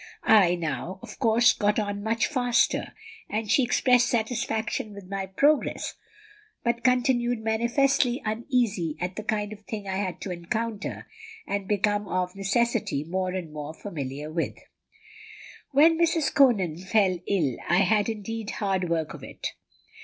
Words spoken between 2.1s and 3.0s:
faster;